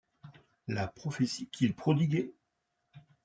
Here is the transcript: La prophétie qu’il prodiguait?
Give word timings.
La 0.67 0.87
prophétie 0.87 1.47
qu’il 1.51 1.75
prodiguait? 1.75 2.33